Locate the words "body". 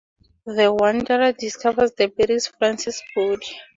3.15-3.55